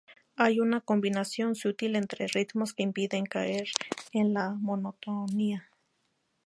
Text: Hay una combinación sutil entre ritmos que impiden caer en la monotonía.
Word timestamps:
Hay 0.35 0.59
una 0.59 0.81
combinación 0.81 1.53
sutil 1.53 1.95
entre 1.95 2.25
ritmos 2.25 2.73
que 2.73 2.81
impiden 2.81 3.27
caer 3.27 3.67
en 4.13 4.33
la 4.33 4.49
monotonía. 4.49 5.69